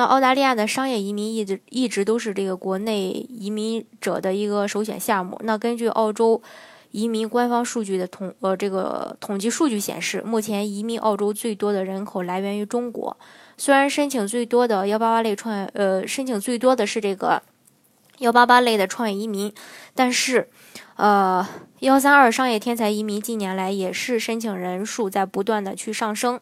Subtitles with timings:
[0.00, 5.38] 那澳大利亚的商业移民一直一直都是这个国内移民者的一个首选项目。
[5.44, 6.40] 那根据澳洲
[6.90, 13.14] 移民官方数据的统呃这个统计数据显示，目前移民澳洲最多的人口来源于中国。
[13.58, 17.42] 虽然申请最多的幺八八类创业呃申请最多的是这个
[18.20, 19.52] 幺八八类的创业移民，
[19.94, 20.48] 但是
[20.96, 21.46] 呃
[21.80, 26.40] 幺三二商业天才移民近年来也是申请人数在不断的去上升。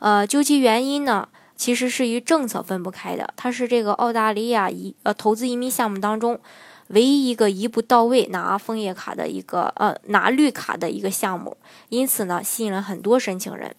[0.00, 1.26] 呃，究其原因呢？
[1.60, 6.40] 其实是与政策分不开的，它是这个澳大利亚移呃投资移民项目当中
[6.86, 11.58] 唯一一个一步到位拿枫叶卡的一个呃拿绿卡的一个项目，
[11.90, 13.76] 因此呢吸引了很多申请人。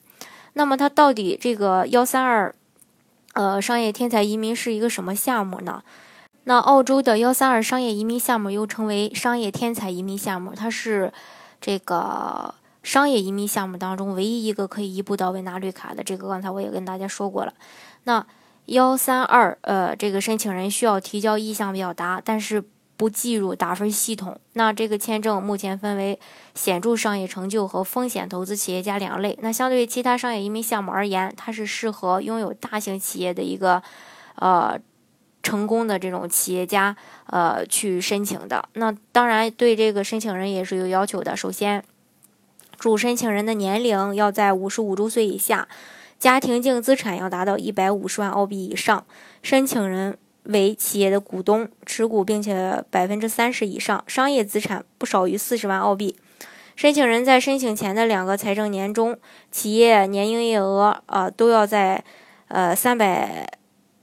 [0.54, 2.54] 那么它到底这个幺三二
[3.34, 5.82] 呃商业天才移民是一个什么项目呢？
[6.44, 11.12] 那澳洲的幺三二商业移民项目又称为商业天才移民项目，它是
[11.60, 12.54] 这个。
[12.84, 17.54] 商业移民项目当中，唯一一个可以一步到位拿绿卡的，这个刚才我也跟大家说过了。
[18.04, 18.26] 那
[18.66, 22.64] 幺三二，呃，这个申请人需要提交意向表达，但是
[22.98, 24.40] 不计入打分系统。
[24.54, 26.20] 那这个签证目前分为
[26.54, 29.38] 显著商业成就和风险投资企业家两类。
[29.42, 33.82] 那相对于其他商业移民项目而言，它是适合拥有大型企业的一个，
[34.36, 34.80] 呃，
[35.42, 38.70] 成功的这种企业家，呃，去申请的。
[38.74, 41.36] 那当然对这个申请人也是有要求的。
[41.36, 41.84] 首先，
[42.82, 45.68] 主申请人的年龄要在五十五周岁以下，
[46.18, 49.06] 家庭净资产要达到一百五十万澳币以上，
[49.44, 56.16] 申请人为企业的股东，持股并且百分之三十以上，商业资产不少于四十万澳币。
[56.76, 59.16] 申请人在申请前的两个财政年中，
[59.52, 62.04] 企业年营业额啊都要在
[62.48, 63.48] 呃三百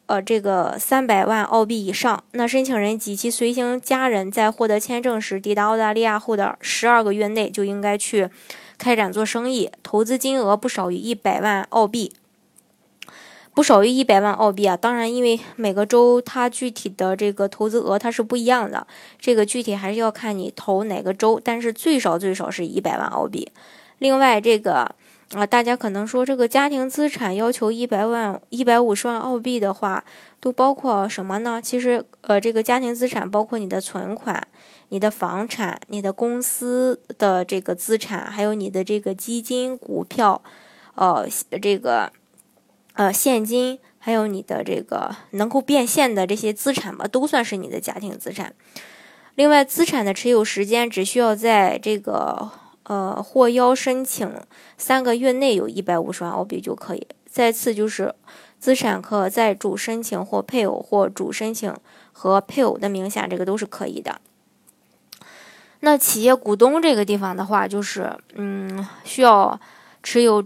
[0.07, 2.23] 呃这个三百万澳币以上。
[2.31, 8.31] 那申请人及其随行家人在获得签证时抵达澳大利亚后的十二个月内就应该去。
[8.79, 12.13] 开展做生意，投资金额不少于一百万澳币，
[13.53, 14.77] 不少于一百万澳币啊！
[14.77, 18.87] 当然，因为每个州它具体的这个投资额它是不一样的，
[19.19, 23.51] 这个具体还是要看你投哪个州，但是最少最少是一百万澳币。
[23.99, 24.95] 另外，这个
[25.35, 30.03] 啊，大家可能说这个家庭资产要求一百万、一百五十万澳币的话，
[30.41, 31.61] 都包括什么呢？
[31.63, 34.47] 其实，呃，这个家庭资产包括你的存款。
[34.91, 40.43] 你的房产、你的公司的这个资产，还有你的这个基金、股票，
[40.95, 41.29] 呃，
[41.61, 42.11] 这个
[42.95, 48.55] 呃现金，还有你的这个能够变现的这些资产吧，都算是你的家庭资产。
[49.35, 52.51] 另外，资产的持有时间只需要在这个
[52.89, 54.29] 呃获邀申请
[54.77, 57.07] 三个月内有一百五十万澳币就可以。
[57.31, 58.15] 再次就是
[58.59, 61.73] 资产可在主申请或配偶或主申请
[62.13, 64.21] 和配偶的名下，这个都是可以的。
[65.81, 69.61] 那企业股东这个地方的话，就是嗯，需要
[70.03, 70.45] 持有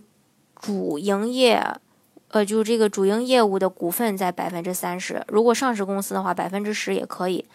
[0.60, 1.64] 主营业，
[2.28, 5.24] 呃，就这个主营业务的股份在百分之三十。
[5.28, 7.46] 如果上市公司的话，百分之十也可以。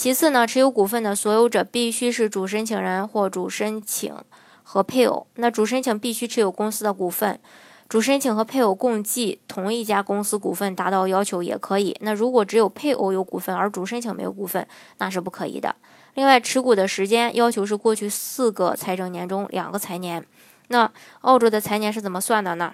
[0.00, 4.16] 其次呢，持有股份的所有者必须是主申请人或主申请
[4.62, 5.26] 和配偶。
[5.34, 7.38] 那主申请必须持有公司的股份，
[7.86, 11.94] 主申请和配偶共计同一家公司股份达到要求也可以。
[12.00, 14.66] 那如果只有配偶有股份而主申请没有股份，
[14.96, 15.76] 那是不可以的。
[16.14, 20.24] 另外，持股的时间要求是过去四个财政年中两个财年。
[20.68, 20.90] 那
[21.20, 22.72] 澳洲的财年是怎么算的呢？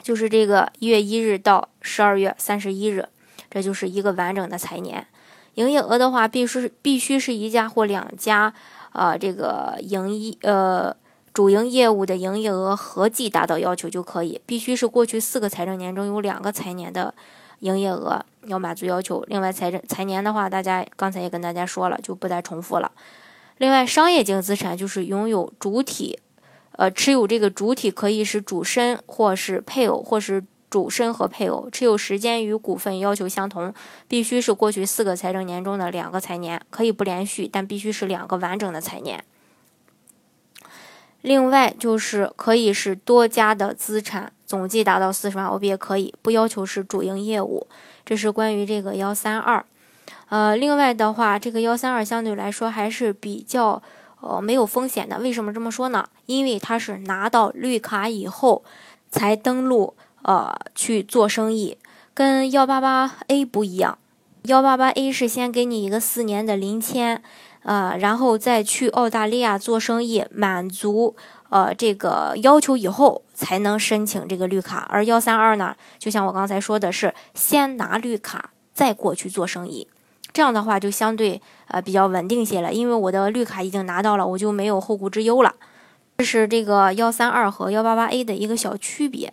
[0.00, 3.08] 就是这个一月一日到十二月三十一日，
[3.50, 5.08] 这就是一个完整的财年。
[5.54, 8.52] 营业额的话，必须必须是一家或两家，
[8.92, 10.94] 呃，这个营业呃
[11.32, 14.40] 主营业务的营业额合计达到要求就可以。
[14.46, 17.14] 必须是过去四个财政年中有两个财年的。
[17.60, 19.24] 营业额要满足要求。
[19.28, 22.92] 另外，财政财年的话，大家刚才也跟大家说了，就不再重复了。
[23.56, 26.18] 另外，商业净资产就是拥有主体，
[26.72, 31.70] 呃，持有这个主体可以是主身或是配偶，或是主身和配偶。
[31.70, 33.72] 持有时间与股份要求相同，
[34.08, 39.22] 必须是过去四个财政年中的两个财年，可以不连续，但必须是两个完整的财年。
[41.20, 44.32] 另外，就是可以是多家的资产。
[44.44, 47.68] 总计达到四十万欧币也可以，不要求是主营业务。
[48.04, 49.64] 这是关于这个幺三二。
[50.28, 53.80] 呃，另外的话，这个幺三二相对来说还是比较
[54.20, 55.20] 呃没有风险的。
[55.20, 56.08] 为什么这么说呢？
[56.26, 58.64] 因为它是拿到绿卡以后
[59.10, 59.94] 才登录
[60.24, 61.78] 呃去做生意，
[62.12, 63.96] 跟幺八八 A 不一样。
[64.42, 67.22] 幺八八 A 是先给你一个四年的临签，
[67.62, 71.16] 呃，然后再去澳大利亚做生意，满足
[71.48, 74.86] 呃这个要求以后，才能申请这个绿卡。
[74.90, 79.88] 而幺三二呢，就像我刚才说的是，先拿绿卡再过去做生意，
[80.30, 82.70] 这样的话就相对呃比较稳定些了。
[82.70, 85.54] 因为我的绿卡已经拿到了，我就没有后顾之忧了。
[86.18, 89.32] 这是这个幺三二和幺八八 A 的一个小区别。